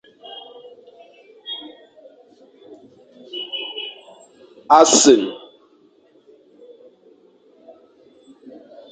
A 4.77 4.79
sen. 5.01 5.21